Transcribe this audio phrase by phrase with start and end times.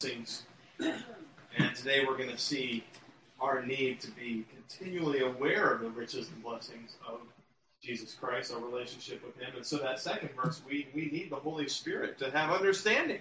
[0.00, 0.44] things.
[0.80, 2.84] And today we're going to see
[3.40, 7.20] our need to be continually aware of the riches and blessings of
[7.82, 9.56] Jesus Christ, our relationship with Him.
[9.56, 13.20] And so that second verse, we, we need the Holy Spirit to have understanding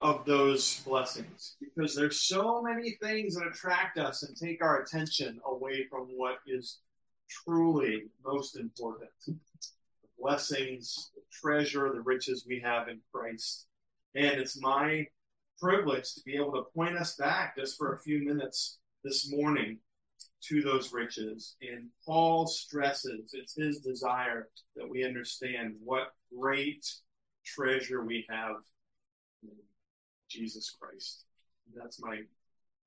[0.00, 5.40] of those blessings because there's so many things that attract us and take our attention
[5.44, 6.78] away from what is
[7.28, 9.34] truly most important the
[10.20, 13.66] blessings, the treasure, the riches we have in Christ.
[14.14, 15.06] And it's my
[15.64, 19.78] privilege to be able to point us back just for a few minutes this morning
[20.42, 21.56] to those riches.
[21.62, 26.86] And Paul stresses it's his desire that we understand what great
[27.46, 28.56] treasure we have
[29.42, 29.56] in
[30.28, 31.24] Jesus Christ.
[31.74, 32.20] That's my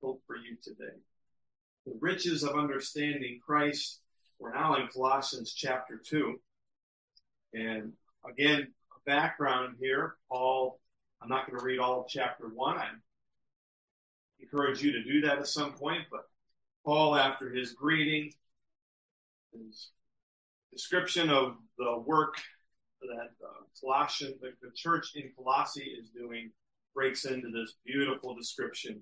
[0.00, 0.94] hope for you today.
[1.84, 4.02] The riches of understanding Christ.
[4.38, 6.38] We're now in Colossians chapter 2.
[7.54, 8.68] And again,
[9.04, 10.78] background here, Paul
[11.20, 12.76] I'm not going to read all of chapter one.
[12.76, 12.88] I
[14.40, 16.22] encourage you to do that at some point, but
[16.84, 18.32] Paul, after his greeting,
[19.52, 19.90] his
[20.72, 22.36] description of the work
[23.02, 26.50] that uh, Colossian, the, the church in Colossae is doing,
[26.94, 29.00] breaks into this beautiful description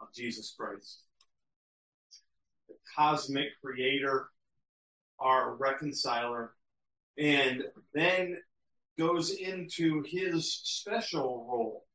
[0.00, 1.02] of Jesus Christ.
[2.68, 4.28] The cosmic creator,
[5.18, 6.52] our reconciler,
[7.16, 8.36] and then
[8.98, 11.86] goes into his special role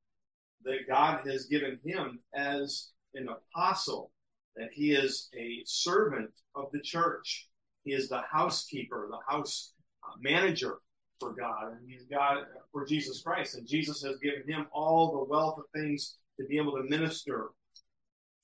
[0.64, 4.12] that God has given him as an apostle,
[4.56, 7.48] that he is a servant of the church.
[7.84, 10.80] He is the housekeeper, the house uh, manager
[11.20, 13.56] for God, and he's God for Jesus Christ.
[13.56, 17.50] And Jesus has given him all the wealth of things to be able to minister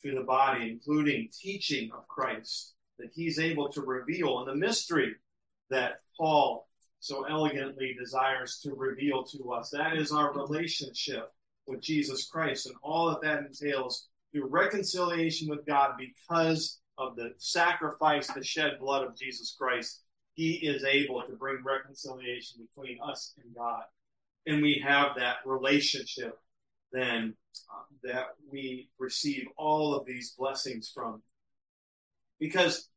[0.03, 4.39] to the body, including teaching of Christ, that he's able to reveal.
[4.39, 5.15] And the mystery
[5.69, 6.67] that Paul
[6.99, 9.69] so elegantly desires to reveal to us.
[9.69, 11.31] That is our relationship
[11.67, 17.33] with Jesus Christ and all that that entails through reconciliation with God because of the
[17.37, 20.01] sacrifice, the shed blood of Jesus Christ.
[20.33, 23.83] He is able to bring reconciliation between us and God.
[24.45, 26.37] And we have that relationship
[26.91, 27.33] then
[27.73, 31.21] uh, that we receive all of these blessings from.
[32.39, 32.89] Because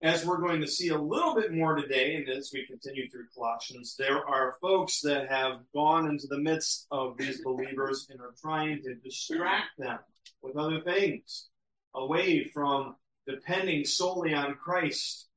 [0.00, 3.26] as we're going to see a little bit more today, and as we continue through
[3.34, 8.34] Colossians, there are folks that have gone into the midst of these believers and are
[8.40, 9.98] trying to distract them
[10.40, 11.48] with other things
[11.94, 12.94] away from
[13.26, 15.28] depending solely on Christ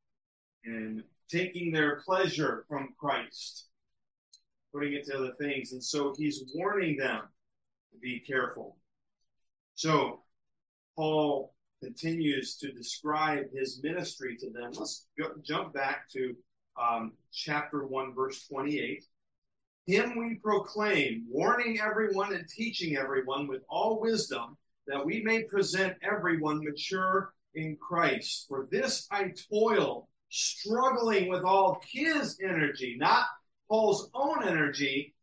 [0.63, 3.67] and taking their pleasure from Christ,
[4.71, 5.71] putting it to other things.
[5.71, 7.21] And so he's warning them
[7.93, 8.77] to be careful.
[9.73, 10.21] So,
[10.95, 14.71] Paul continues to describe his ministry to them.
[14.73, 16.35] Let's go, jump back to
[16.81, 19.03] um, chapter 1, verse 28.
[19.87, 25.95] Him we proclaim, warning everyone and teaching everyone with all wisdom, that we may present
[26.03, 28.45] everyone mature in Christ.
[28.47, 33.25] For this I toil, struggling with all his energy, not
[33.69, 35.15] Paul's own energy,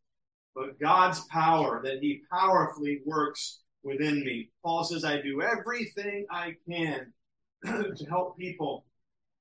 [0.55, 4.49] but God's power, that he powerfully works within me.
[4.63, 7.13] Paul says, I do everything I can
[7.65, 8.85] to help people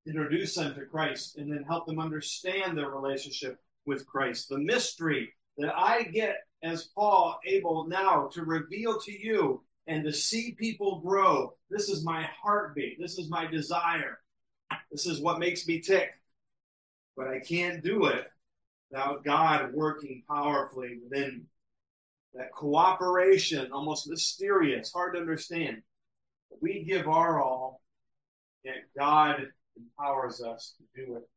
[0.07, 4.49] introduce them to Christ and then help them understand their relationship with Christ.
[4.49, 10.13] The mystery that I get as Paul able now to reveal to you and to
[10.13, 11.55] see people grow.
[11.71, 12.99] This is my heartbeat.
[13.01, 14.19] This is my desire.
[14.91, 16.11] This is what makes me tick.
[17.17, 18.27] But I can't do it
[18.91, 21.41] without God working powerfully within me
[22.35, 25.83] that cooperation, almost mysterious, hard to understand.
[26.61, 27.81] We give our all,
[28.65, 29.47] and God
[29.77, 31.29] empowers us to do it.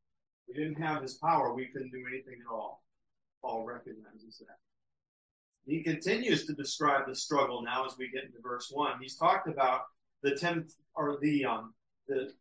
[0.48, 2.84] We didn't have His power, we couldn't do anything at all.
[3.42, 4.58] Paul recognizes that.
[5.66, 9.00] He continues to describe the struggle now as we get into verse one.
[9.02, 9.82] He's talked about
[10.24, 11.74] the temp or the um
[12.08, 12.34] the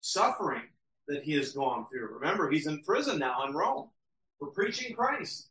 [0.00, 0.62] suffering
[1.08, 2.18] that he has gone through.
[2.18, 3.90] Remember, he's in prison now in Rome
[4.38, 5.50] for preaching Christ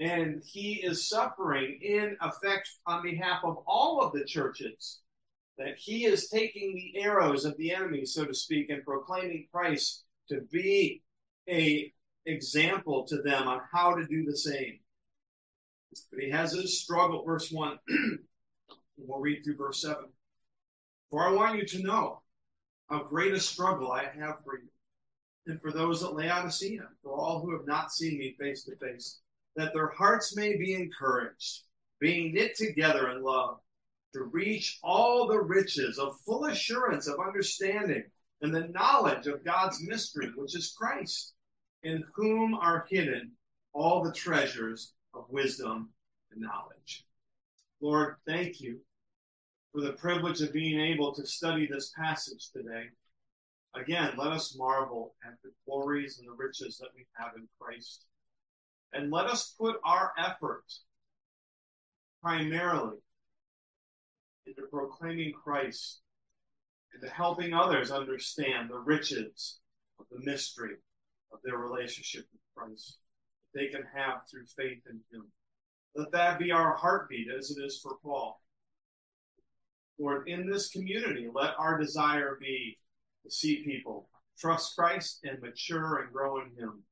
[0.00, 5.00] and he is suffering in effect on behalf of all of the churches.
[5.58, 10.04] That he is taking the arrows of the enemy, so to speak, and proclaiming Christ
[10.30, 11.02] to be
[11.48, 11.92] a
[12.24, 14.78] example to them on how to do the same.
[16.10, 17.78] But he has his struggle, verse 1.
[18.96, 19.96] we'll read through verse 7.
[21.10, 22.22] For I want you to know
[22.88, 24.68] how great a struggle I have for you,
[25.46, 29.21] and for those at Laodicea, for all who have not seen me face to face
[29.56, 31.62] that their hearts may be encouraged,
[32.00, 33.58] being knit together in love,
[34.14, 38.04] to reach all the riches of full assurance of understanding
[38.42, 41.32] and the knowledge of God's mystery, which is Christ,
[41.82, 43.32] in whom are hidden
[43.72, 45.90] all the treasures of wisdom
[46.30, 47.04] and knowledge.
[47.80, 48.80] Lord, thank you
[49.72, 52.88] for the privilege of being able to study this passage today.
[53.74, 58.04] Again, let us marvel at the glories and the riches that we have in Christ.
[58.92, 60.64] And let us put our effort
[62.22, 62.98] primarily
[64.46, 66.00] into proclaiming Christ,
[66.92, 69.58] and into helping others understand the riches
[69.98, 70.76] of the mystery
[71.32, 72.98] of their relationship with Christ
[73.52, 75.26] that they can have through faith in Him.
[75.94, 78.40] Let that be our heartbeat as it is for Paul.
[79.98, 82.78] Lord, in this community, let our desire be
[83.24, 86.82] to see people trust Christ and mature and grow in Him.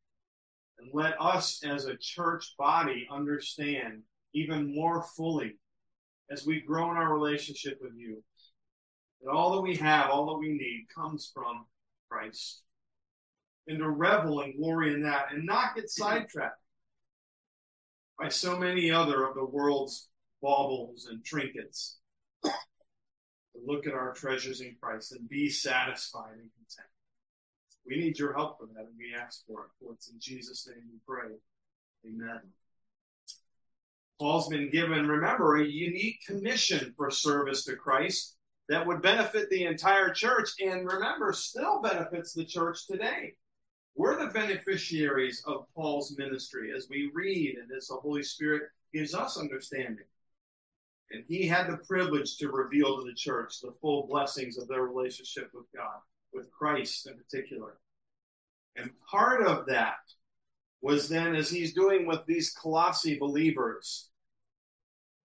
[0.80, 5.58] And let us as a church body understand even more fully
[6.30, 8.22] as we grow in our relationship with you
[9.22, 11.66] that all that we have, all that we need comes from
[12.08, 12.62] Christ.
[13.66, 16.56] And to revel and glory in that and not get sidetracked
[18.18, 20.08] by so many other of the world's
[20.40, 21.98] baubles and trinkets.
[22.44, 22.50] To
[23.66, 26.89] look at our treasures in Christ and be satisfied and content.
[27.90, 29.70] We need your help for that, and we ask for it.
[29.80, 31.34] For it's in Jesus' name we pray.
[32.06, 32.40] Amen.
[34.20, 38.36] Paul's been given, remember, a unique commission for service to Christ
[38.68, 43.34] that would benefit the entire church, and remember, still benefits the church today.
[43.96, 48.62] We're the beneficiaries of Paul's ministry as we read and as the Holy Spirit
[48.94, 50.06] gives us understanding.
[51.10, 54.82] And he had the privilege to reveal to the church the full blessings of their
[54.82, 55.98] relationship with God,
[56.32, 57.78] with Christ in particular.
[58.76, 59.98] And part of that
[60.82, 64.08] was then, as he's doing with these Colossi believers,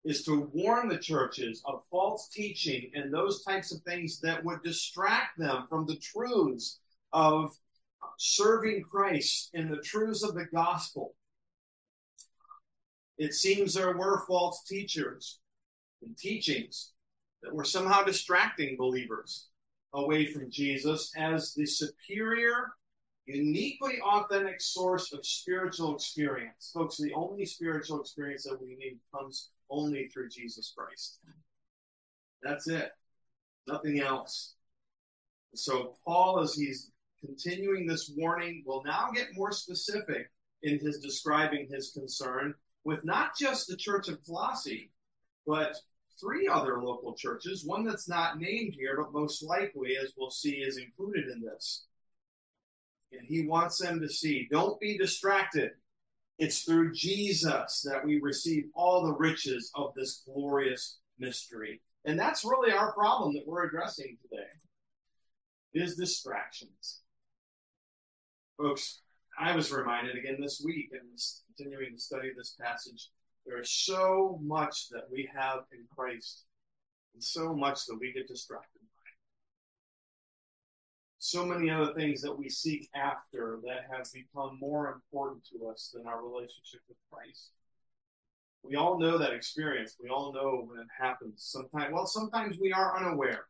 [0.04, 4.62] is to warn the churches of false teaching and those types of things that would
[4.62, 6.80] distract them from the truths
[7.12, 7.56] of
[8.18, 11.14] serving Christ and the truths of the gospel.
[13.18, 15.38] It seems there were false teachers
[16.02, 16.92] and teachings
[17.42, 19.48] that were somehow distracting believers
[19.94, 22.72] away from Jesus as the superior,
[23.26, 26.70] uniquely authentic source of spiritual experience.
[26.74, 31.18] Folks, the only spiritual experience that we need comes only through Jesus Christ.
[32.42, 32.90] That's it.
[33.66, 34.54] Nothing else.
[35.54, 36.90] So Paul, as he's
[37.24, 40.30] continuing this warning, will now get more specific
[40.62, 42.54] in his describing his concern
[42.84, 44.90] with not just the church of Colossae,
[45.46, 45.76] but
[46.20, 50.56] three other local churches, one that's not named here, but most likely, as we'll see,
[50.56, 51.84] is included in this.
[53.12, 55.72] And he wants them to see don't be distracted.
[56.38, 61.80] It's through Jesus that we receive all the riches of this glorious mystery.
[62.04, 64.48] And that's really our problem that we're addressing today
[65.74, 67.00] is distractions.
[68.58, 69.00] Folks,
[69.38, 71.02] I was reminded again this week and
[71.56, 73.08] continuing to study this passage,
[73.46, 76.44] there is so much that we have in Christ
[77.14, 79.10] and so much that we get distracted by.
[81.18, 85.90] So many other things that we seek after that have become more important to us
[85.92, 87.50] than our relationship with Christ.
[88.62, 89.96] We all know that experience.
[90.00, 91.44] We all know when it happens.
[91.44, 93.46] Sometimes, well, sometimes we are unaware.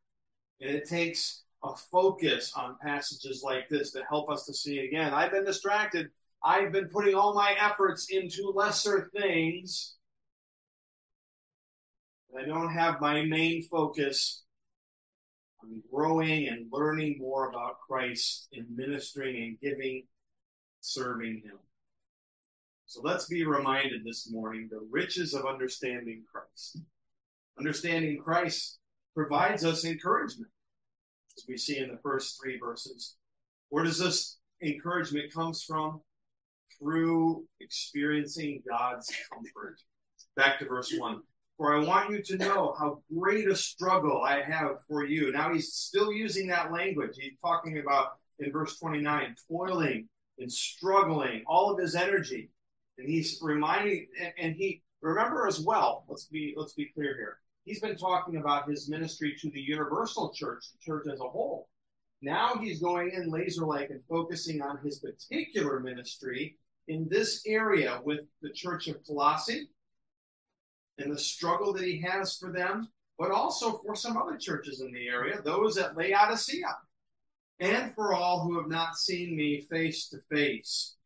[0.60, 5.12] And it takes a focus on passages like this to help us to see again.
[5.12, 6.10] I've been distracted.
[6.44, 9.96] I've been putting all my efforts into lesser things.
[12.36, 14.42] I don't have my main focus
[15.62, 20.04] on growing and learning more about Christ and ministering and giving,
[20.80, 21.58] serving Him.
[22.87, 26.78] So let's be reminded this morning the riches of understanding Christ.
[27.58, 28.78] Understanding Christ
[29.14, 30.50] provides us encouragement
[31.37, 33.16] as we see in the first three verses.
[33.68, 36.00] Where does this encouragement comes from?
[36.82, 39.80] Through experiencing God's comfort.
[40.36, 41.20] Back to verse one.
[41.58, 45.30] For I want you to know how great a struggle I have for you.
[45.30, 47.16] Now he's still using that language.
[47.20, 50.08] He's talking about in verse 29, toiling
[50.38, 52.50] and struggling, all of his energy.
[52.98, 54.08] And he's reminding,
[54.38, 58.68] and he, remember as well, let's be, let's be clear here he's been talking about
[58.68, 61.68] his ministry to the universal church, the church as a whole.
[62.20, 66.56] Now he's going in laser like and focusing on his particular ministry
[66.88, 69.68] in this area with the church of Colossae
[70.98, 74.92] and the struggle that he has for them, but also for some other churches in
[74.92, 76.76] the area, those at Laodicea,
[77.60, 80.96] and for all who have not seen me face to face.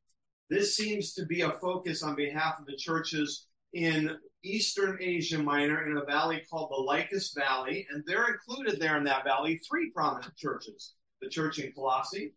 [0.48, 5.90] This seems to be a focus on behalf of the churches in eastern Asia Minor
[5.90, 9.90] in a valley called the Lycus Valley, and they're included there in that valley three
[9.90, 12.34] prominent churches the church in Colossae,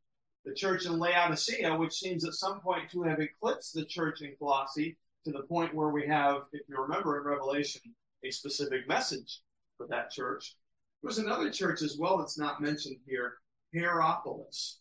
[0.49, 4.33] the church in Laodicea, which seems at some point to have eclipsed the church in
[4.39, 7.81] Colossae to the point where we have, if you remember in Revelation,
[8.23, 9.41] a specific message
[9.77, 10.55] for that church.
[11.03, 13.35] There's another church as well that's not mentioned here,
[13.73, 14.79] Hierapolis.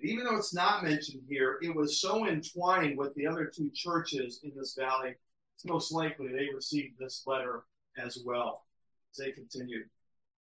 [0.00, 4.40] Even though it's not mentioned here, it was so entwined with the other two churches
[4.42, 5.14] in this valley,
[5.54, 7.62] it's most likely they received this letter
[7.96, 8.64] as well
[9.12, 9.88] as they continued.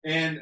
[0.04, 0.42] And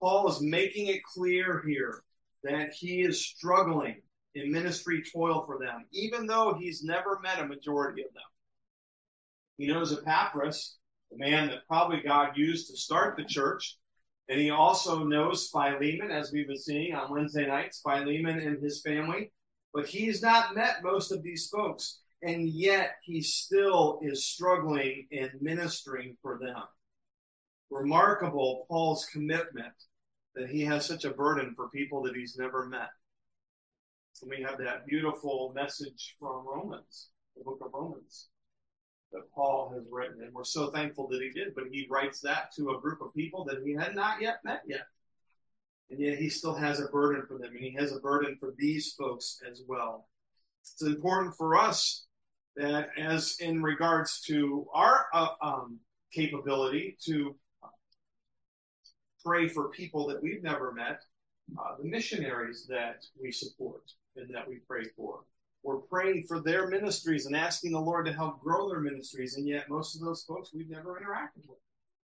[0.00, 2.02] Paul is making it clear here
[2.44, 3.96] that he is struggling
[4.34, 8.22] in ministry toil for them, even though he's never met a majority of them.
[9.56, 10.76] He knows Epaphras,
[11.10, 13.78] the man that probably God used to start the church,
[14.28, 18.80] and he also knows Philemon, as we've been seeing on Wednesday nights, Philemon and his
[18.82, 19.32] family.
[19.72, 25.30] But he's not met most of these folks, and yet he still is struggling in
[25.40, 26.62] ministering for them.
[27.70, 29.74] Remarkable Paul's commitment
[30.34, 32.90] that he has such a burden for people that he's never met.
[34.22, 38.28] And we have that beautiful message from Romans, the book of Romans,
[39.12, 40.22] that Paul has written.
[40.22, 43.14] And we're so thankful that he did, but he writes that to a group of
[43.14, 44.86] people that he had not yet met yet.
[45.90, 48.54] And yet he still has a burden for them, and he has a burden for
[48.56, 50.08] these folks as well.
[50.62, 52.06] It's important for us
[52.56, 55.78] that, as in regards to our uh, um,
[56.12, 57.36] capability to
[59.24, 61.02] pray for people that we've never met,
[61.58, 63.82] uh, the missionaries that we support
[64.16, 65.20] and that we pray for.
[65.62, 69.48] We're praying for their ministries and asking the Lord to help grow their ministries, and
[69.48, 71.58] yet most of those folks we've never interacted with.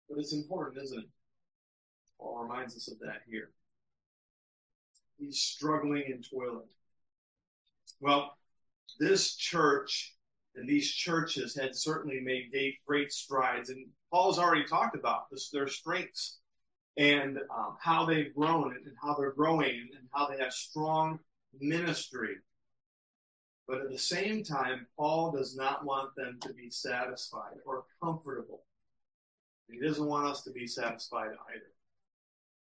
[0.08, 1.08] But it's important, isn't it?
[2.18, 3.50] Paul reminds us of that here.
[5.18, 6.68] He's struggling and toiling.
[8.00, 8.36] Well,
[8.98, 10.14] this church
[10.56, 12.50] and these churches had certainly made
[12.86, 16.38] great strides, and Paul's already talked about this, their strengths
[16.96, 21.18] and um, how they've grown and how they're growing and how they have strong
[21.60, 22.36] ministry.
[23.66, 28.62] But at the same time, Paul does not want them to be satisfied or comfortable.
[29.70, 31.72] He doesn't want us to be satisfied either.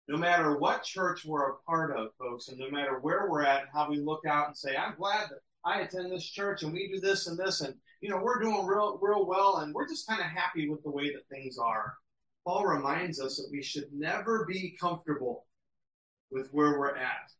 [0.08, 3.70] No matter what church we're a part of, folks, and no matter where we're at,
[3.74, 6.92] how we look out and say, I'm glad that I attend this church and we
[6.92, 10.08] do this and this, and you know, we're doing real real well and we're just
[10.08, 11.94] kind of happy with the way that things are.
[12.46, 15.46] Paul reminds us that we should never be comfortable
[16.32, 17.32] with where we're at,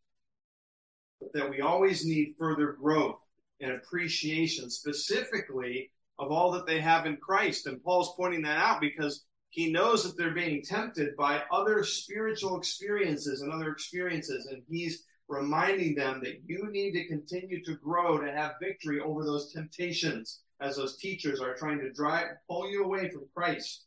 [1.20, 3.20] but that we always need further growth
[3.62, 7.66] and appreciation, specifically of all that they have in Christ.
[7.66, 12.58] And Paul's pointing that out because he knows that they're being tempted by other spiritual
[12.58, 18.18] experiences and other experiences, and he's reminding them that you need to continue to grow
[18.18, 22.84] to have victory over those temptations as those teachers are trying to drive pull you
[22.84, 23.86] away from Christ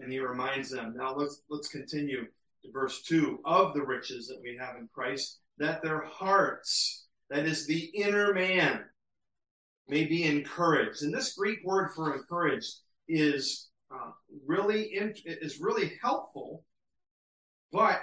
[0.00, 0.94] and he reminds them.
[0.96, 2.24] Now let's let's continue
[2.62, 7.46] to verse 2 of the riches that we have in Christ, that their hearts, that
[7.46, 8.84] is the inner man,
[9.88, 11.02] may be encouraged.
[11.02, 12.76] And this Greek word for encouraged
[13.08, 14.12] is uh,
[14.46, 14.82] really
[15.24, 16.64] is really helpful,
[17.72, 18.00] but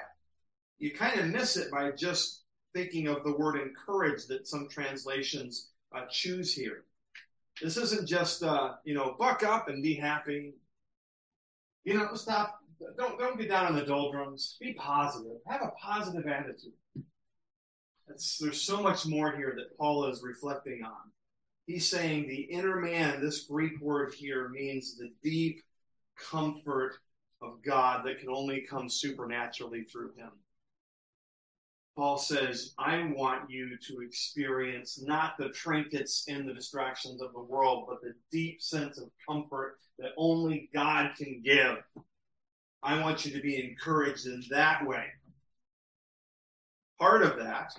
[0.80, 5.70] you kind of miss it by just thinking of the word encourage that some translations
[5.96, 6.84] uh, choose here.
[7.62, 10.54] This isn't just uh, you know buck up and be happy,
[11.88, 12.60] you know, stop.
[12.98, 14.58] Don't don't get down in the doldrums.
[14.60, 15.38] Be positive.
[15.48, 16.74] Have a positive attitude.
[18.10, 21.12] It's, there's so much more here that Paul is reflecting on.
[21.66, 23.22] He's saying the inner man.
[23.22, 25.64] This Greek word here means the deep
[26.30, 26.98] comfort
[27.42, 30.32] of God that can only come supernaturally through Him.
[31.96, 37.42] Paul says, I want you to experience not the trinkets and the distractions of the
[37.42, 41.78] world, but the deep sense of comfort that only God can give.
[42.84, 45.06] I want you to be encouraged in that way.
[47.00, 47.74] Part of that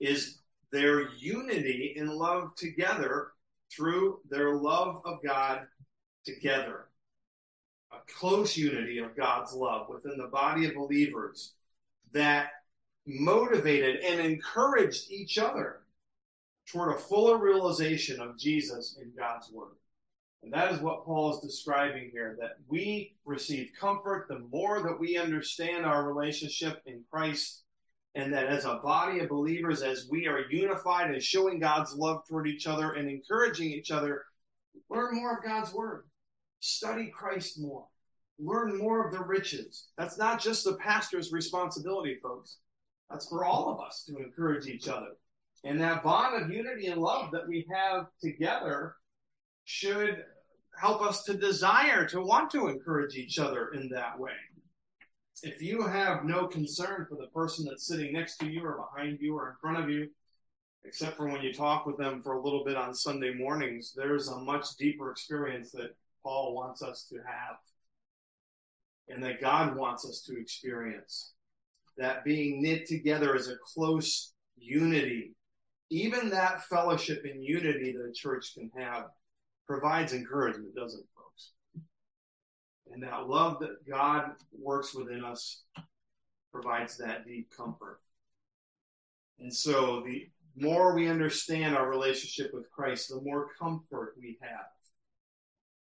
[0.00, 0.38] is
[0.70, 3.32] their unity in love together
[3.70, 5.66] through their love of God
[6.24, 6.86] together.
[7.92, 11.52] A close unity of God's love within the body of believers
[12.12, 12.50] that
[13.06, 15.80] motivated and encouraged each other
[16.66, 19.72] toward a fuller realization of Jesus in God's Word.
[20.42, 24.98] And that is what Paul is describing here that we receive comfort the more that
[24.98, 27.64] we understand our relationship in Christ,
[28.14, 32.22] and that as a body of believers, as we are unified and showing God's love
[32.28, 34.24] toward each other and encouraging each other,
[34.88, 36.04] learn more of God's Word,
[36.60, 37.86] study Christ more,
[38.38, 39.88] learn more of the riches.
[39.98, 42.58] That's not just the pastor's responsibility, folks.
[43.10, 45.16] That's for all of us to encourage each other.
[45.64, 48.94] And that bond of unity and love that we have together
[49.68, 50.24] should
[50.80, 54.32] help us to desire to want to encourage each other in that way.
[55.42, 59.18] If you have no concern for the person that's sitting next to you or behind
[59.20, 60.08] you or in front of you,
[60.84, 64.28] except for when you talk with them for a little bit on Sunday mornings, there's
[64.28, 67.56] a much deeper experience that Paul wants us to have
[69.10, 71.34] and that God wants us to experience.
[71.98, 75.34] That being knit together as a close unity,
[75.90, 79.08] even that fellowship and unity that a church can have
[79.68, 81.52] provides encouragement, doesn't it, folks?
[82.90, 85.62] And that love that God works within us
[86.52, 88.00] provides that deep comfort.
[89.38, 94.66] And so the more we understand our relationship with Christ, the more comfort we have.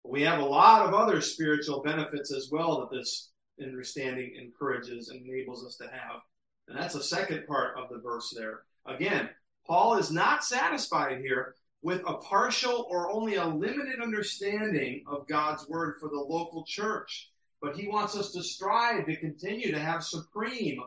[0.03, 3.31] We have a lot of other spiritual benefits as well that this
[3.62, 6.21] understanding encourages and enables us to have.
[6.69, 8.62] And that's the second part of the verse there.
[8.87, 9.29] Again,
[9.67, 15.69] Paul is not satisfied here with a partial or only a limited understanding of God's
[15.69, 20.03] word for the local church, but he wants us to strive to continue to have
[20.03, 20.81] supreme,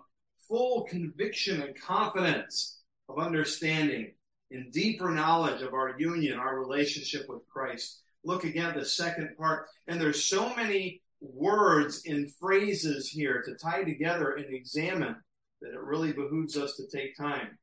[0.47, 4.11] full conviction and confidence of understanding
[4.49, 8.01] and deeper knowledge of our union, our relationship with Christ.
[8.23, 13.53] Look again at the second part, and there's so many words and phrases here to
[13.53, 15.15] tie together and examine
[15.61, 17.55] that it really behooves us to take time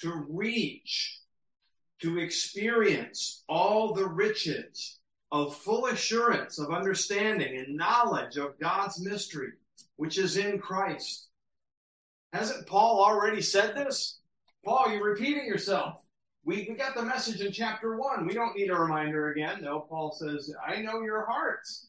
[0.00, 1.20] to reach,
[2.00, 4.98] to experience all the riches
[5.32, 9.52] of full assurance of understanding and knowledge of God's mystery,
[9.96, 11.28] which is in Christ.
[12.32, 14.18] Hasn't Paul already said this?
[14.64, 15.96] Paul, you're repeating yourself.
[16.44, 18.26] We, we got the message in chapter one.
[18.26, 19.62] We don't need a reminder again.
[19.62, 21.88] No, Paul says, I know your hearts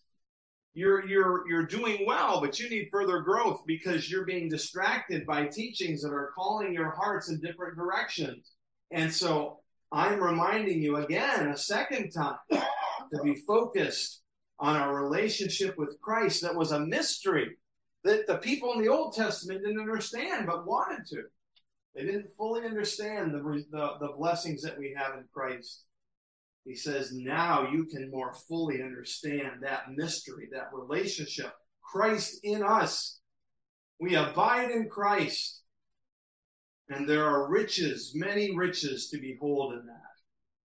[0.76, 5.46] you're you're you're doing well, but you need further growth because you're being distracted by
[5.48, 8.52] teachings that are calling your hearts in different directions.
[8.92, 9.62] And so
[9.96, 14.24] I'm reminding you again a second time to be focused
[14.60, 17.56] on our relationship with Christ that was a mystery
[18.04, 21.24] that the people in the Old Testament didn't understand but wanted to.
[21.96, 23.40] They didn't fully understand the,
[23.72, 25.86] the, the blessings that we have in Christ.
[26.66, 31.54] He says, now you can more fully understand that mystery, that relationship.
[31.82, 33.20] Christ in us.
[34.02, 35.62] We abide in Christ.
[36.90, 40.02] And there are riches, many riches to behold in that.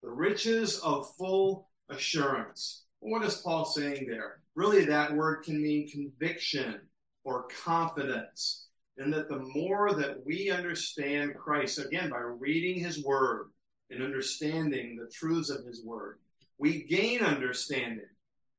[0.03, 2.83] The riches of full assurance.
[2.99, 4.41] What is Paul saying there?
[4.55, 6.79] Really, that word can mean conviction
[7.23, 8.67] or confidence.
[8.97, 13.51] And that the more that we understand Christ, again, by reading his word,
[13.89, 16.19] and understanding the truths of His Word.
[16.57, 18.05] We gain understanding.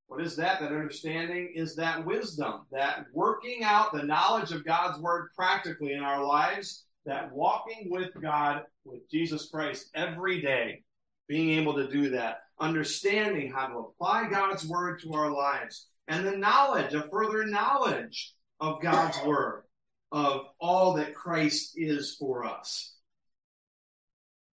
[0.06, 0.60] What is that?
[0.60, 6.02] That understanding is that wisdom, that working out the knowledge of God's Word practically in
[6.02, 10.82] our lives, that walking with God, with Jesus Christ every day,
[11.26, 16.26] being able to do that, understanding how to apply God's Word to our lives, and
[16.26, 19.64] the knowledge, a further knowledge of God's Word,
[20.12, 22.94] of all that Christ is for us.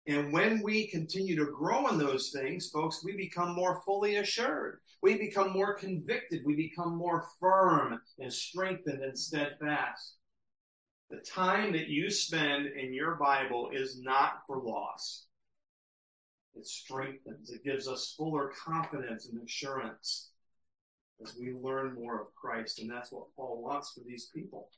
[0.08, 4.80] And when we continue to grow in those things, folks, we become more fully assured.
[5.02, 6.42] We become more convicted.
[6.46, 10.16] We become more firm and strengthened and steadfast.
[11.12, 15.26] The time that you spend in your Bible is not for loss.
[16.56, 17.52] It strengthens.
[17.52, 20.32] It gives us fuller confidence and assurance
[21.22, 22.80] as we learn more of Christ.
[22.80, 24.70] And that's what Paul wants for these people.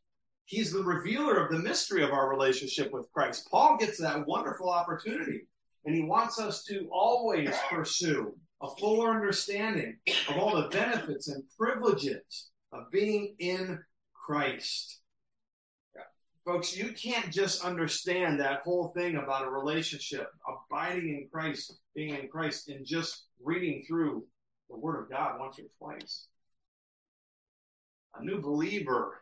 [0.46, 3.48] He's the revealer of the mystery of our relationship with Christ.
[3.52, 5.48] Paul gets that wonderful opportunity,
[5.86, 9.98] and he wants us to always pursue a fuller understanding
[10.30, 13.80] of all the benefits and privileges of being in
[14.16, 15.03] Christ.
[16.46, 22.16] Folks, you can't just understand that whole thing about a relationship, abiding in Christ, being
[22.16, 24.26] in Christ, and just reading through
[24.70, 26.28] the Word of God once or twice.
[28.16, 29.22] A new believer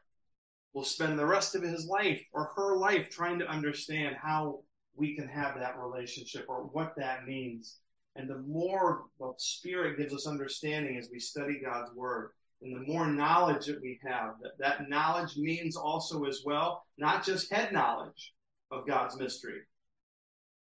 [0.74, 4.62] will spend the rest of his life or her life trying to understand how
[4.96, 7.78] we can have that relationship or what that means.
[8.16, 12.91] And the more the Spirit gives us understanding as we study God's Word, and the
[12.91, 17.74] more knowledge that we have, that, that knowledge means also as well, not just head
[17.74, 18.34] knowledge
[18.69, 19.62] of God's mystery,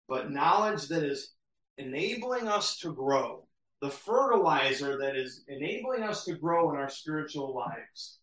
[0.08, 1.32] but knowledge that is
[1.78, 3.46] enabling us to grow,
[3.80, 8.18] the fertilizer that is enabling us to grow in our spiritual lives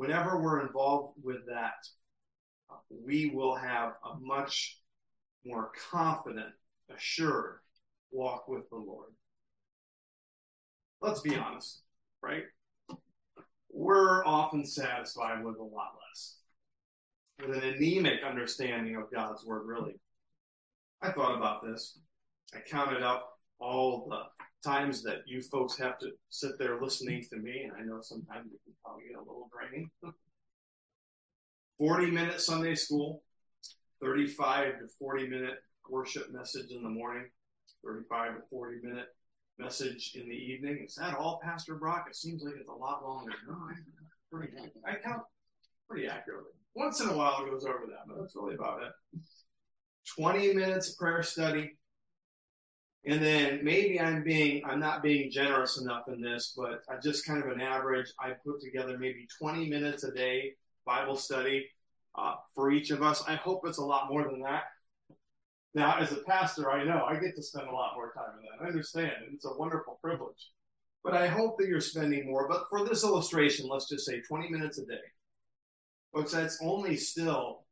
[0.00, 1.74] whenever we're involved with that,
[3.04, 4.78] we will have a much
[5.44, 6.54] more confident,
[6.94, 7.58] assured
[8.10, 9.10] walk with the Lord.
[11.00, 11.82] Let's be honest,
[12.22, 12.44] right?
[13.72, 16.36] We're often satisfied with a lot less,
[17.40, 19.94] with an anemic understanding of God's Word, really.
[21.00, 21.98] I thought about this.
[22.54, 27.36] I counted up all the times that you folks have to sit there listening to
[27.36, 29.90] me, and I know sometimes it can probably get a little draining.
[31.78, 33.22] 40 minute Sunday school,
[34.02, 37.24] 35 to 40 minute worship message in the morning,
[37.82, 39.06] 35 to 40 minute
[39.60, 40.84] message in the evening.
[40.86, 42.06] Is that all, Pastor Brock?
[42.08, 43.32] It seems like it's a lot longer.
[43.48, 43.74] No, I,
[44.32, 44.52] pretty,
[44.86, 45.22] I count
[45.88, 46.52] pretty accurately.
[46.74, 48.92] Once in a while it goes over that, but that's really about it.
[50.18, 51.72] 20 minutes of prayer study.
[53.06, 57.26] And then maybe I'm being, I'm not being generous enough in this, but I just
[57.26, 58.12] kind of an average.
[58.20, 60.52] I put together maybe 20 minutes a day
[60.84, 61.66] Bible study
[62.16, 63.22] uh, for each of us.
[63.26, 64.64] I hope it's a lot more than that.
[65.74, 68.44] Now, as a pastor, I know I get to spend a lot more time in
[68.44, 68.64] that.
[68.64, 69.12] I understand.
[69.32, 70.50] It's a wonderful privilege.
[71.04, 72.48] But I hope that you're spending more.
[72.48, 75.00] But for this illustration, let's just say 20 minutes a day.
[76.12, 77.64] Folks, that's only still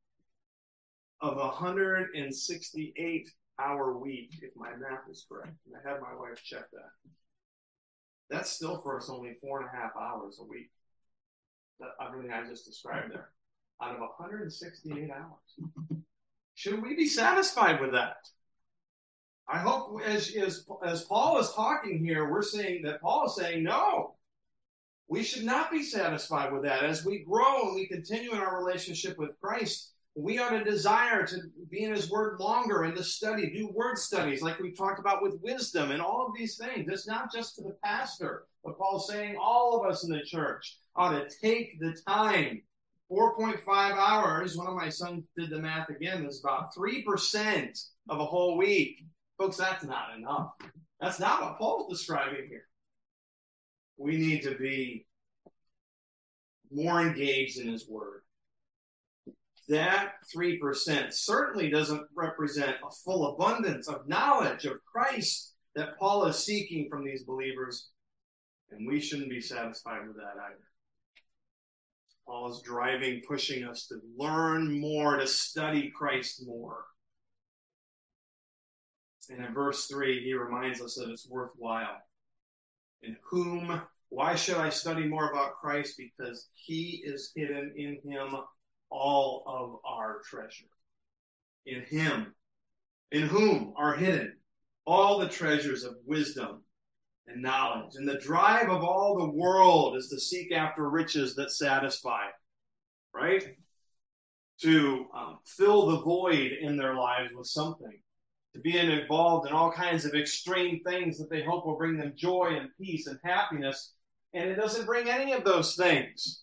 [1.21, 3.31] of a 168
[3.61, 5.57] hour week, if my math is correct.
[5.67, 7.11] And I had my wife check that.
[8.31, 10.71] That's still for us only four and a half hours a week.
[11.81, 13.31] That everything I just described there.
[13.83, 16.05] Out of 168 hours.
[16.59, 18.17] Should we be satisfied with that?
[19.49, 23.63] I hope as, as, as Paul is talking here, we're saying that Paul is saying,
[23.63, 24.17] no,
[25.07, 26.83] we should not be satisfied with that.
[26.83, 31.25] As we grow and we continue in our relationship with Christ, we ought to desire
[31.29, 31.37] to
[31.71, 35.23] be in His Word longer and to study, do word studies like we talked about
[35.23, 36.89] with wisdom and all of these things.
[36.91, 40.77] It's not just for the pastor, but Paul's saying all of us in the church
[40.97, 42.63] ought to take the time
[43.11, 48.25] 4.5 hours, one of my sons did the math again, is about 3% of a
[48.25, 49.03] whole week.
[49.39, 50.51] Folks, that's not enough.
[51.01, 52.67] That's not what Paul's describing here.
[53.97, 55.07] We need to be
[56.71, 58.23] more engaged in his word.
[59.69, 66.45] That 3% certainly doesn't represent a full abundance of knowledge of Christ that Paul is
[66.45, 67.91] seeking from these believers,
[68.71, 70.68] and we shouldn't be satisfied with that either.
[72.29, 76.85] Paul is driving, pushing us to learn more, to study Christ more.
[79.31, 81.97] And in verse 3, he reminds us that it's worthwhile.
[83.03, 85.95] In whom, why should I study more about Christ?
[85.97, 88.37] Because he is hidden in him
[88.91, 90.67] all of our treasure.
[91.65, 92.35] In him,
[93.11, 94.35] in whom are hidden
[94.87, 96.63] all the treasures of wisdom
[97.31, 97.95] and knowledge.
[97.97, 102.27] And the drive of all the world is to seek after riches that satisfy,
[103.15, 103.45] right?
[104.63, 107.99] To um, fill the void in their lives with something,
[108.55, 112.15] to be involved in all kinds of extreme things that they hope will bring them
[112.17, 113.93] joy and peace and happiness.
[114.35, 116.43] And it doesn't bring any of those things.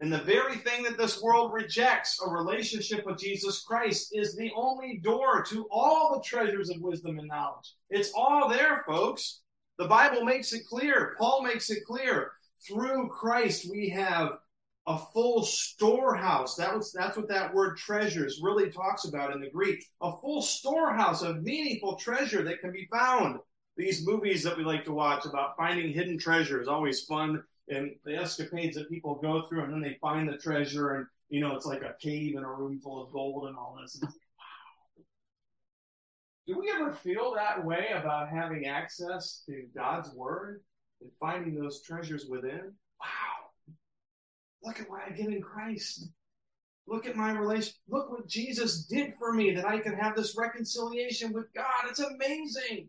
[0.00, 4.50] And the very thing that this world rejects, a relationship with Jesus Christ, is the
[4.56, 7.74] only door to all the treasures of wisdom and knowledge.
[7.90, 9.42] It's all there, folks.
[9.80, 11.14] The Bible makes it clear.
[11.16, 12.32] Paul makes it clear.
[12.68, 14.32] Through Christ, we have
[14.86, 16.54] a full storehouse.
[16.56, 19.82] That was, that's what that word treasures really talks about in the Greek.
[20.02, 23.38] A full storehouse of meaningful treasure that can be found.
[23.78, 27.42] These movies that we like to watch about finding hidden treasure is always fun.
[27.70, 31.40] And the escapades that people go through, and then they find the treasure, and you
[31.40, 33.98] know, it's like a cave and a room full of gold and all this.
[34.02, 34.12] And
[36.46, 40.62] do we ever feel that way about having access to God's Word
[41.00, 42.72] and finding those treasures within?
[43.00, 43.74] Wow.
[44.62, 46.08] Look at what I get in Christ.
[46.86, 47.74] Look at my relation.
[47.88, 51.88] Look what Jesus did for me that I can have this reconciliation with God.
[51.88, 52.88] It's amazing.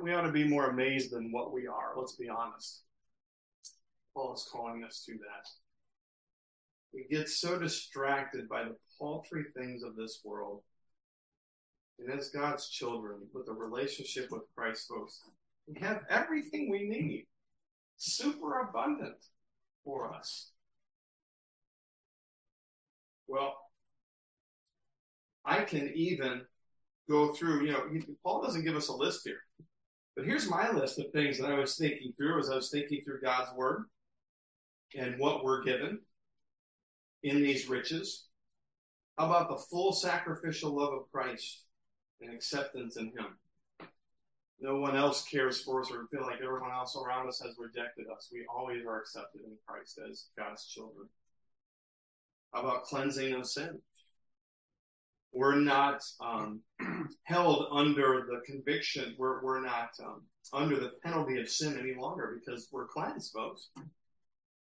[0.00, 1.94] We ought to be more amazed than what we are.
[1.96, 2.82] Let's be honest.
[4.14, 5.48] Paul is calling us to that.
[6.94, 10.62] We get so distracted by the paltry things of this world
[11.98, 15.22] and as God's children with a relationship with Christ, folks,
[15.66, 17.26] we have everything we need,
[17.96, 19.16] super abundant
[19.84, 20.50] for us.
[23.26, 23.56] Well,
[25.44, 26.42] I can even
[27.08, 27.88] go through, you know,
[28.22, 29.40] Paul doesn't give us a list here.
[30.16, 33.02] But here's my list of things that I was thinking through as I was thinking
[33.04, 33.84] through God's word
[34.96, 36.00] and what we're given
[37.22, 38.26] in these riches.
[39.18, 41.65] How about the full sacrificial love of Christ?
[42.20, 43.38] And acceptance in Him.
[44.60, 48.06] No one else cares for us or feel like everyone else around us has rejected
[48.14, 48.30] us.
[48.32, 51.08] We always are accepted in Christ as God's children.
[52.52, 53.80] How about cleansing of sin?
[55.32, 56.62] We're not um,
[57.24, 59.14] held under the conviction.
[59.18, 60.22] We're, we're not um,
[60.54, 63.68] under the penalty of sin any longer because we're cleansed, folks.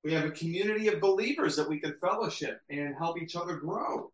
[0.02, 4.10] We have a community of believers that we can fellowship and help each other grow.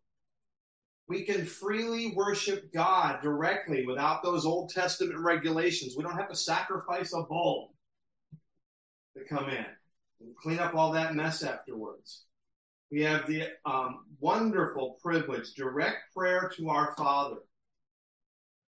[1.09, 5.95] We can freely worship God directly without those Old Testament regulations.
[5.97, 7.73] We don't have to sacrifice a bull
[9.17, 9.65] to come in
[10.21, 12.25] and clean up all that mess afterwards.
[12.91, 17.37] We have the um, wonderful privilege, direct prayer to our Father,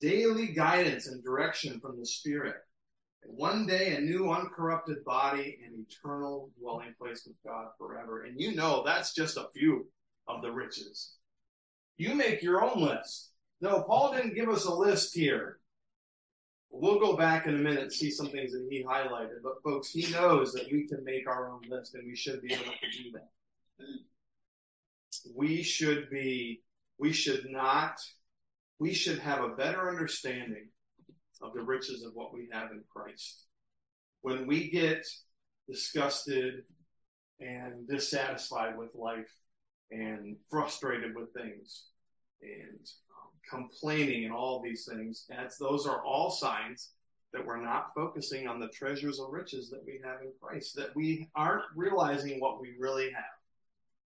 [0.00, 2.56] daily guidance and direction from the Spirit,
[3.26, 8.24] one day a new uncorrupted body and eternal dwelling place with God forever.
[8.24, 9.86] And you know that's just a few
[10.26, 11.14] of the riches.
[11.96, 13.30] You make your own list.
[13.60, 15.58] No, Paul didn't give us a list here.
[16.70, 19.42] We'll go back in a minute and see some things that he highlighted.
[19.44, 22.52] But folks, he knows that we can make our own list and we should be
[22.52, 23.28] able to do that.
[25.34, 26.62] We should be,
[26.98, 28.00] we should not,
[28.80, 30.68] we should have a better understanding
[31.40, 33.44] of the riches of what we have in Christ.
[34.22, 35.06] When we get
[35.68, 36.64] disgusted
[37.38, 39.30] and dissatisfied with life
[39.90, 41.84] and frustrated with things
[42.42, 46.90] and um, complaining and all these things, that's, those are all signs
[47.32, 50.94] that we're not focusing on the treasures of riches that we have in Christ, that
[50.94, 53.24] we aren't realizing what we really have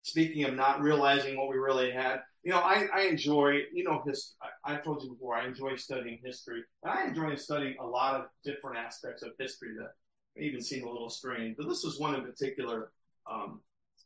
[0.09, 4.03] speaking of not realizing what we really had, you know, I, I enjoy, you know,
[4.07, 6.63] his, I, told you before, I enjoy studying history.
[6.85, 11.11] I enjoy studying a lot of different aspects of history that even seem a little
[11.11, 11.57] strange.
[11.59, 12.91] But this is one in particular
[13.31, 13.61] um,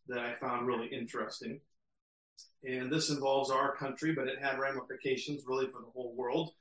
[0.08, 1.60] that I found really interesting.
[2.64, 6.52] And this involves our country, but it had ramifications really for the whole world.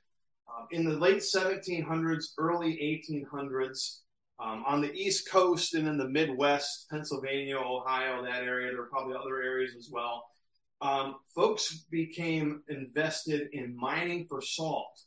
[0.48, 4.00] Uh, in the late 1700s, early 1800s,
[4.40, 8.86] um, on the East Coast and in the Midwest, Pennsylvania, Ohio, that area, there are
[8.86, 10.24] probably other areas as well.
[10.80, 15.00] Um, folks became invested in mining for salt.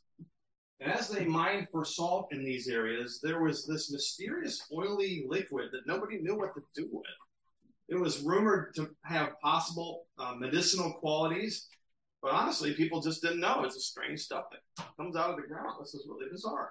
[0.80, 5.68] And as they mined for salt in these areas, there was this mysterious oily liquid
[5.72, 7.04] that nobody knew what to do with.
[7.88, 11.68] It was rumored to have possible uh, medicinal qualities,
[12.20, 13.62] but honestly, people just didn't know.
[13.64, 15.76] It's a strange stuff that comes out of the ground.
[15.80, 16.70] This is really bizarre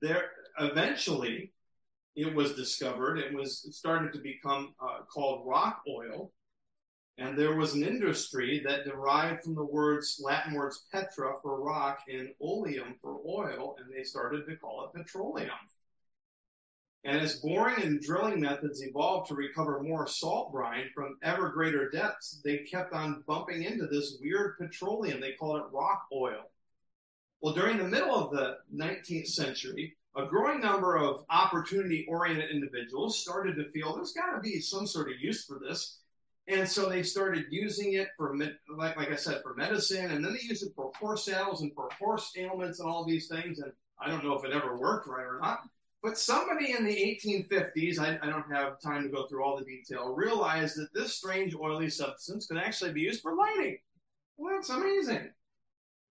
[0.00, 1.52] there eventually
[2.14, 3.18] it was discovered.
[3.18, 6.32] It was it started to become uh, called rock oil,
[7.18, 11.98] and there was an industry that derived from the words Latin words petra for rock
[12.08, 15.50] and oleum for oil, and they started to call it petroleum.
[17.06, 21.88] And as boring and drilling methods evolved to recover more salt brine from ever greater
[21.88, 25.20] depths, they kept on bumping into this weird petroleum.
[25.20, 26.50] They called it rock oil.
[27.40, 33.20] Well, during the middle of the 19th century, a growing number of opportunity oriented individuals
[33.20, 35.98] started to feel there's got to be some sort of use for this.
[36.48, 40.32] And so they started using it for, like, like I said, for medicine, and then
[40.32, 43.60] they used it for horse saddles and for horse ailments and all these things.
[43.60, 45.60] And I don't know if it ever worked right or not.
[46.06, 49.64] But somebody in the 1850s, I, I, don't have time to go through all the
[49.64, 53.78] detail, realized that this strange oily substance could actually be used for lighting.
[54.36, 55.30] Well, that's amazing.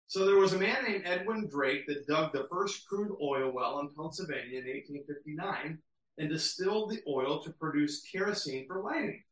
[0.08, 3.80] So there was a man named Edwin Drake that dug the first crude oil well
[3.80, 5.80] in Pennsylvania in 1859
[6.18, 9.24] and distilled the oil to produce kerosene for lighting.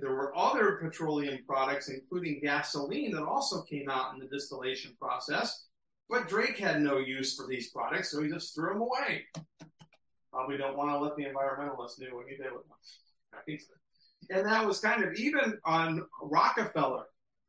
[0.00, 5.66] There were other petroleum products, including gasoline, that also came out in the distillation process,
[6.08, 9.24] but Drake had no use for these products, so he just threw them away.
[10.32, 13.58] Probably don't want to let the environmentalists know what he did with them.
[14.30, 17.04] And that was kind of even on Rockefeller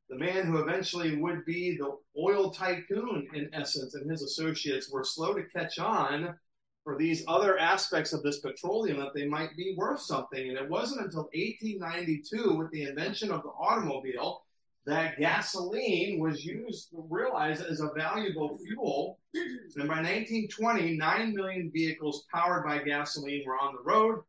[0.10, 5.04] the man who eventually would be the oil tycoon in essence and his associates were
[5.04, 6.36] slow to catch on
[6.84, 10.50] for these other aspects of this petroleum that they might be worth something.
[10.50, 14.42] And it wasn't until 1892 with the invention of the automobile
[14.86, 19.20] that gasoline was used, realized as a valuable fuel.
[19.34, 24.22] And by 1920, 9 million vehicles powered by gasoline were on the road.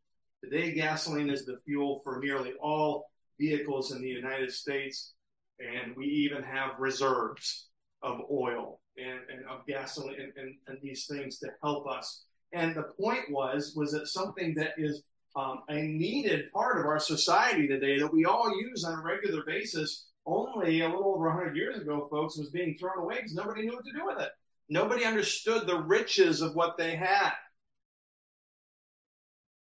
[0.44, 5.14] Today, gasoline is the fuel for nearly all vehicles in the United States
[5.60, 7.68] and we even have reserves
[8.02, 12.24] of oil and, and of gasoline and, and, and, these things to help us.
[12.52, 15.02] And the point was was that something that is
[15.36, 19.44] um, a needed part of our society today that we all use on a regular
[19.44, 20.06] basis.
[20.26, 23.74] Only a little over 100 years ago, folks, was being thrown away because nobody knew
[23.74, 24.30] what to do with it.
[24.68, 27.32] Nobody understood the riches of what they had.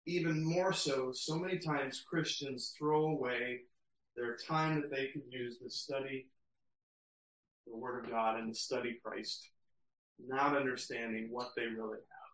[0.06, 3.60] Even more so, so many times Christians throw away
[4.16, 6.26] their time that they could use to study
[7.66, 9.48] the Word of God and to study Christ,
[10.18, 12.30] not understanding what they really have.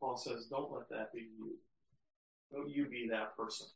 [0.00, 1.56] Paul says, don't let that be you.
[2.52, 3.66] Don't you be that person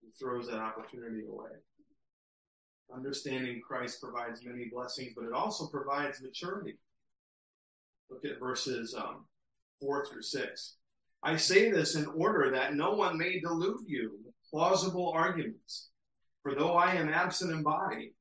[0.00, 1.50] who throws that opportunity away.
[2.94, 6.78] Understanding Christ provides many blessings, but it also provides maturity.
[8.10, 9.26] Look at verses um,
[9.80, 10.76] 4 through 6.
[11.22, 15.88] I say this in order that no one may delude you with plausible arguments.
[16.42, 18.14] For though I am absent in body,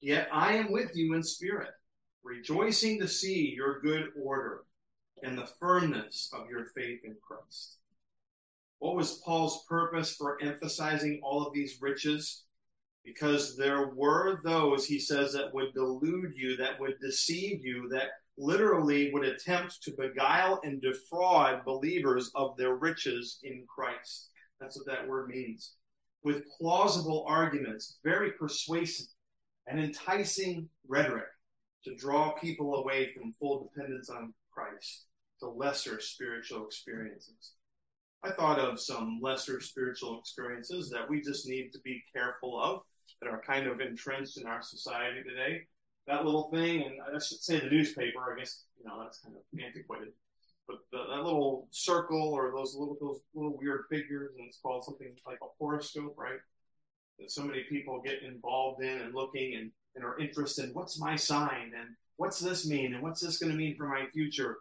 [0.00, 1.70] yet I am with you in spirit,
[2.22, 4.64] rejoicing to see your good order
[5.22, 7.78] and the firmness of your faith in Christ.
[8.78, 12.44] What was Paul's purpose for emphasizing all of these riches?
[13.04, 18.08] Because there were those, he says, that would delude you, that would deceive you, that
[18.36, 24.30] literally would attempt to beguile and defraud believers of their riches in Christ.
[24.60, 25.74] That's what that word means.
[26.22, 29.06] With plausible arguments, very persuasive
[29.66, 31.28] and enticing rhetoric
[31.84, 35.06] to draw people away from full dependence on Christ
[35.40, 37.52] to lesser spiritual experiences.
[38.24, 42.82] I thought of some lesser spiritual experiences that we just need to be careful of
[43.20, 45.62] that are kind of entrenched in our society today.
[46.06, 49.36] That little thing, and I should say the newspaper, I guess, you know, that's kind
[49.36, 50.12] of antiquated.
[50.66, 54.84] But the, that little circle or those little those little weird figures, and it's called
[54.84, 56.38] something like a horoscope, right?
[57.18, 61.00] That so many people get involved in and looking and, and are interested in what's
[61.00, 64.58] my sign and what's this mean and what's this going to mean for my future.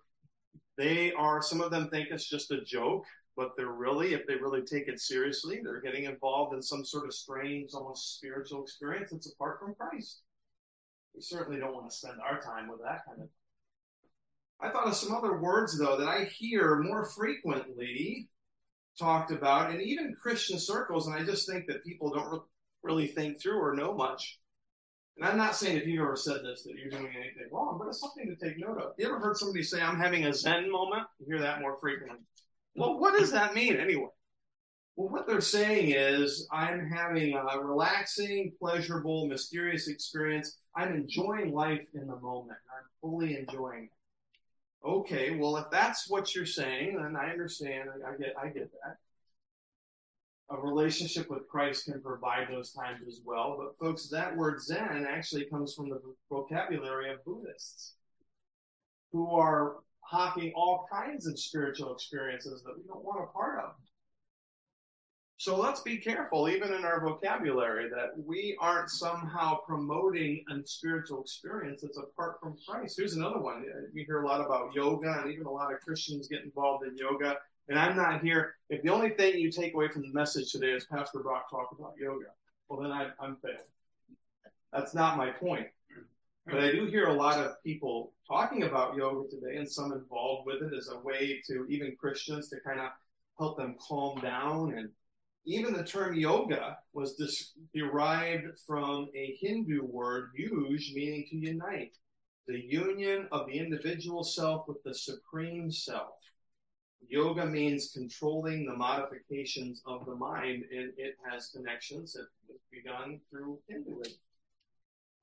[0.78, 3.06] They are some of them think it's just a joke,
[3.38, 7.06] but they're really, if they really take it seriously, they're getting involved in some sort
[7.06, 10.22] of strange, almost spiritual experience that's apart from Christ.
[11.16, 13.30] We certainly don't want to spend our time with that kind of.
[14.60, 18.28] I thought of some other words though that I hear more frequently
[19.00, 22.42] talked about in even Christian circles, and I just think that people don't
[22.82, 24.40] really think through or know much.
[25.18, 27.88] And I'm not saying if you've ever said this that you're doing anything wrong, but
[27.88, 28.94] it's something to take note of.
[28.98, 31.04] You ever heard somebody say, I'm having a Zen moment?
[31.20, 32.18] You hear that more frequently.
[32.78, 34.10] Well, what does that mean anyway?
[34.96, 40.58] Well, what they're saying is, I'm having a relaxing, pleasurable, mysterious experience.
[40.76, 42.60] I'm enjoying life in the moment.
[42.72, 44.88] I'm fully enjoying it.
[44.88, 47.90] Okay, well, if that's what you're saying, then I understand.
[48.08, 48.98] I get, I get that.
[50.50, 53.58] A relationship with Christ can provide those times as well.
[53.60, 57.96] But folks, that word Zen actually comes from the vocabulary of Buddhists
[59.12, 59.78] who are
[60.08, 63.72] hawking all kinds of spiritual experiences that we don't want a part of.
[65.40, 71.22] So let's be careful, even in our vocabulary, that we aren't somehow promoting a spiritual
[71.22, 72.96] experience that's apart from Christ.
[72.98, 73.64] Here's another one.
[73.94, 76.98] You hear a lot about yoga, and even a lot of Christians get involved in
[76.98, 77.38] yoga.
[77.70, 78.56] And I'm not here.
[78.70, 81.76] If the only thing you take away from the message today is Pastor Brock talk
[81.78, 82.28] about yoga,
[82.70, 83.60] well, then I, I'm failed.
[84.72, 85.68] That's not my point.
[86.50, 90.46] But I do hear a lot of people talking about yoga today and some involved
[90.46, 92.92] with it as a way to even Christians to kind of
[93.38, 94.78] help them calm down.
[94.78, 94.90] And
[95.46, 97.22] even the term yoga was
[97.76, 101.98] derived from a Hindu word, yuj, meaning to unite.
[102.48, 106.14] The union of the individual self with the supreme self.
[107.10, 113.20] Yoga means controlling the modifications of the mind, and it has connections that was begun
[113.30, 114.14] through Hinduism.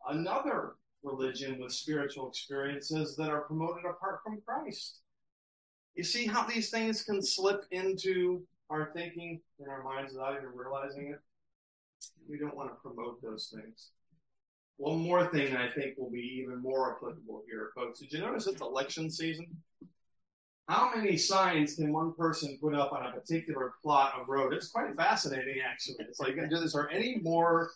[0.06, 5.00] Another religion with spiritual experiences that are promoted apart from Christ.
[5.94, 10.48] You see how these things can slip into our thinking in our minds without even
[10.54, 11.20] realizing it?
[12.28, 13.90] We don't want to promote those things.
[14.76, 18.00] One more thing I think will be even more applicable here, folks.
[18.00, 19.46] Did you notice it's election season?
[20.66, 24.54] How many signs can one person put up on a particular plot of road?
[24.54, 25.96] It's quite fascinating, actually.
[26.00, 27.70] It's like, there any more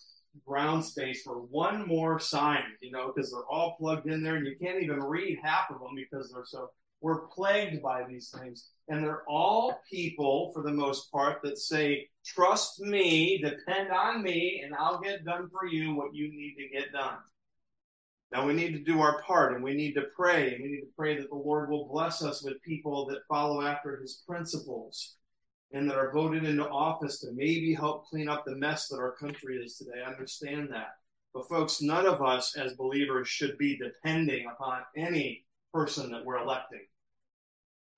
[0.46, 4.46] ground space for one more sign, you know, because they're all plugged in there and
[4.46, 6.70] you can't even read half of them because they're so,
[7.00, 8.68] we're plagued by these things.
[8.88, 14.62] And they're all people, for the most part, that say, trust me, depend on me,
[14.64, 17.18] and I'll get done for you what you need to get done.
[18.32, 20.80] Now we need to do our part and we need to pray and we need
[20.80, 25.16] to pray that the Lord will bless us with people that follow after his principles
[25.72, 29.12] and that are voted into office to maybe help clean up the mess that our
[29.12, 30.02] country is today.
[30.04, 30.96] I understand that.
[31.34, 36.38] But folks, none of us as believers should be depending upon any person that we're
[36.38, 36.86] electing.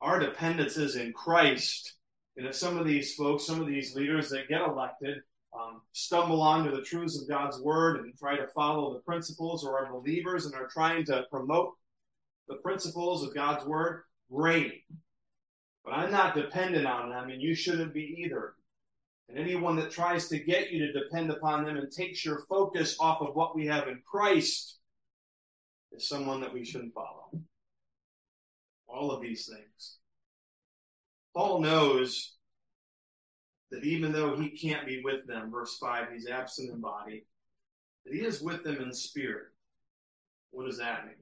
[0.00, 1.94] Our dependence is in Christ.
[2.36, 5.18] And if some of these folks, some of these leaders that get elected,
[5.52, 9.78] um, stumble onto the truths of God's word and try to follow the principles or
[9.78, 11.74] are believers and are trying to promote
[12.48, 14.84] the principles of God's word, great.
[15.84, 18.54] But I'm not dependent on them, and you shouldn't be either.
[19.28, 22.96] And anyone that tries to get you to depend upon them and takes your focus
[22.98, 24.78] off of what we have in Christ
[25.92, 27.30] is someone that we shouldn't follow.
[28.88, 29.98] All of these things.
[31.34, 32.34] Paul knows
[33.70, 37.24] that even though he can't be with them, verse 5, he's absent in body,
[38.04, 39.46] that he is with them in spirit.
[40.50, 41.14] What does that mean?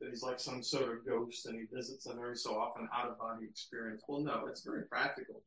[0.00, 3.08] That he's like some sort of ghost and he visits them every so often, out
[3.08, 4.02] of body experience.
[4.08, 5.42] Well, no, it's very practical.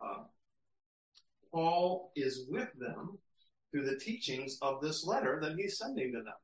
[0.00, 0.24] Uh,
[1.52, 3.18] Paul is with them
[3.70, 6.34] through the teachings of this letter that he's sending to them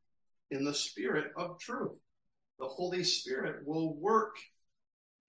[0.50, 1.98] in the spirit of truth.
[2.59, 4.36] The Holy Spirit will work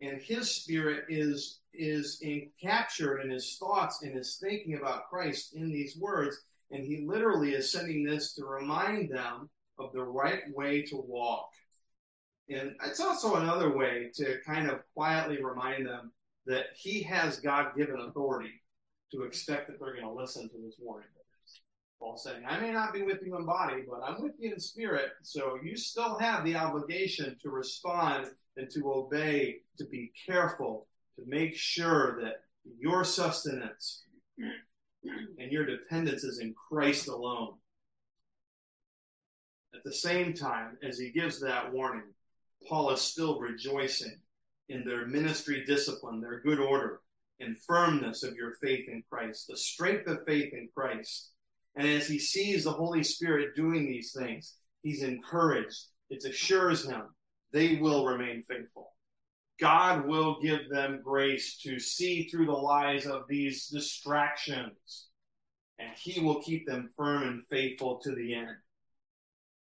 [0.01, 5.53] and his spirit is is in, captured in his thoughts and his thinking about Christ
[5.53, 6.38] in these words,
[6.71, 11.49] and he literally is sending this to remind them of the right way to walk.
[12.49, 16.11] And it's also another way to kind of quietly remind them
[16.47, 18.61] that he has God given authority
[19.11, 21.07] to expect that they're going to listen to this warning.
[21.99, 24.59] Paul saying, I may not be with you in body, but I'm with you in
[24.59, 25.11] spirit.
[25.21, 30.87] So you still have the obligation to respond and to obey, to be careful,
[31.17, 32.43] to make sure that
[32.79, 37.55] your sustenance and your dependence is in Christ alone.
[39.73, 42.13] At the same time, as he gives that warning,
[42.68, 44.20] Paul is still rejoicing
[44.70, 47.01] in their ministry discipline, their good order,
[47.39, 51.32] and firmness of your faith in Christ, the strength of faith in Christ.
[51.76, 55.86] And as he sees the Holy Spirit doing these things, he's encouraged.
[56.10, 57.03] It assures him
[57.51, 58.91] they will remain faithful.
[59.60, 65.07] God will give them grace to see through the lies of these distractions,
[65.80, 68.55] and he will keep them firm and faithful to the end.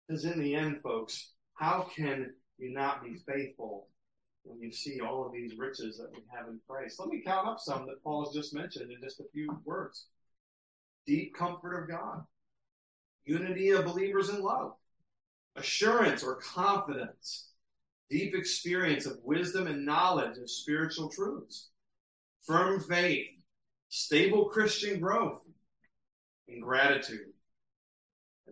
[0.07, 3.89] Because in the end, folks, how can you not be faithful
[4.45, 6.99] when you see all of these riches that we have in Christ.
[6.99, 10.07] Let me count up some that Paul has just mentioned in just a few words.
[11.07, 12.25] Deep comfort of God,
[13.25, 14.73] unity of believers in love,
[15.57, 17.49] assurance or confidence,
[18.09, 21.71] deep experience of wisdom and knowledge of spiritual truths,
[22.43, 23.27] firm faith,
[23.89, 25.41] stable Christian growth,
[26.49, 27.30] and gratitude.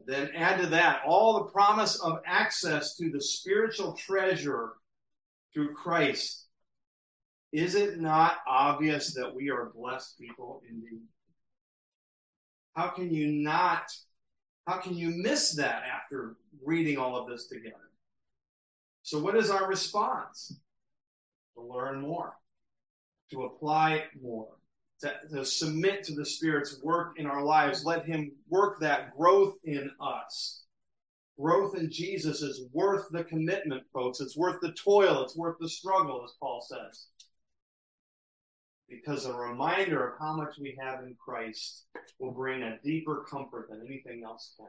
[0.09, 4.73] Then add to that all the promise of access to the spiritual treasure
[5.53, 6.47] through Christ,
[7.53, 11.03] is it not obvious that we are blessed people indeed?
[12.75, 13.83] How can you not,
[14.67, 17.91] how can you miss that after reading all of this together?
[19.03, 20.59] So, what is our response?
[21.57, 22.33] To learn more,
[23.31, 24.49] to apply more,
[25.01, 27.85] to, to submit to the Spirit's work in our lives.
[27.85, 30.63] Let Him work that growth in us
[31.39, 34.21] growth in Jesus is worth the commitment, folks.
[34.21, 35.23] It's worth the toil.
[35.23, 37.07] It's worth the struggle, as Paul says.
[38.89, 41.85] Because a reminder of how much we have in Christ
[42.19, 44.67] will bring a deeper comfort than anything else can.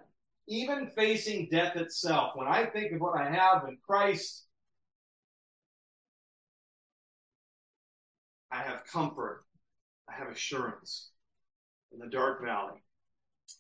[0.48, 4.46] Even facing death itself, when I think of what I have in Christ,
[8.52, 9.46] I have comfort.
[10.10, 11.10] I have assurance
[11.91, 12.82] in the dark valley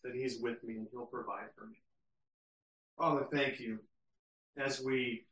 [0.03, 1.77] that He's with me and He'll provide for me.
[2.97, 3.79] Father, thank you
[4.57, 5.25] as we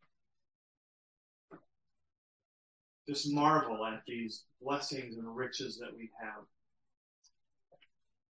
[3.08, 6.44] just marvel at these blessings and riches that we have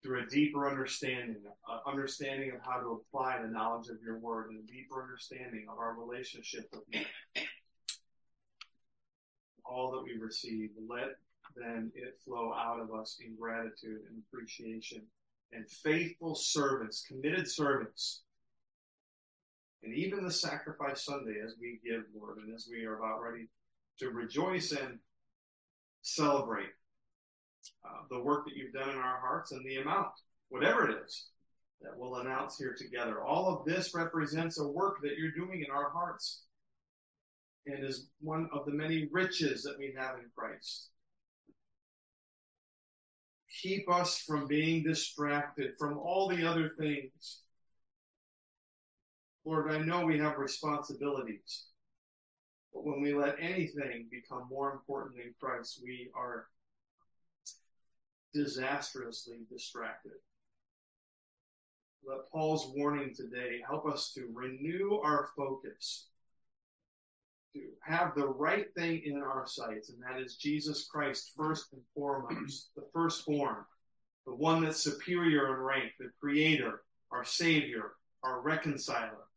[0.02, 1.36] through a deeper understanding,
[1.86, 5.78] understanding of how to apply the knowledge of your word, and a deeper understanding of
[5.78, 7.00] our relationship with you.
[9.64, 11.16] All that we receive, let
[11.56, 15.02] then it flow out of us in gratitude and appreciation
[15.52, 18.22] and faithful servants, committed servants
[19.84, 23.48] and even the sacrifice Sunday as we give, Lord, and as we are about ready
[23.98, 24.98] to rejoice and
[26.02, 26.70] celebrate
[27.84, 30.08] uh, the work that you've done in our hearts and the amount,
[30.48, 31.26] whatever it is,
[31.82, 33.22] that we'll announce here together.
[33.22, 36.44] All of this represents a work that you're doing in our hearts
[37.66, 40.88] and is one of the many riches that we have in Christ.
[43.62, 47.44] Keep us from being distracted from all the other things
[49.44, 51.66] Lord, I know we have responsibilities,
[52.72, 56.46] but when we let anything become more important than Christ, we are
[58.32, 60.12] disastrously distracted.
[62.06, 66.08] Let Paul's warning today help us to renew our focus,
[67.54, 71.82] to have the right thing in our sights, and that is Jesus Christ first and
[71.94, 73.64] foremost, the firstborn,
[74.26, 77.92] the one that's superior in rank, the creator, our savior,
[78.22, 79.28] our reconciler.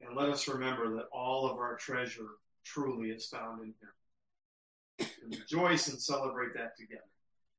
[0.00, 2.28] And let us remember that all of our treasure
[2.64, 5.08] truly is found in Him.
[5.22, 7.02] And rejoice and celebrate that together.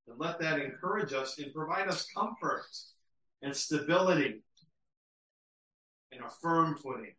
[0.08, 2.64] And let that encourage us and provide us comfort
[3.42, 4.44] and stability
[6.12, 7.14] and a firm footing.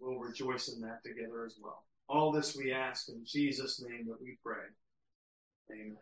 [0.00, 1.84] We'll rejoice in that together as well.
[2.08, 4.64] All this we ask in Jesus' name that we pray.
[5.72, 5.96] Amen.